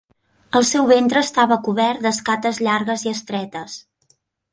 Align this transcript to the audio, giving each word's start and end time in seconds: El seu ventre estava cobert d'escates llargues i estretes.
El 0.59 0.63
seu 0.69 0.85
ventre 0.91 1.21
estava 1.25 1.57
cobert 1.67 2.01
d'escates 2.05 2.61
llargues 2.69 3.05
i 3.09 3.13
estretes. 3.17 3.77